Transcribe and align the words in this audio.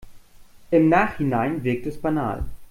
Im 0.71 0.89
Nachhinein 0.89 1.63
wirkt 1.63 1.85
es 1.85 2.01
banal. 2.01 2.43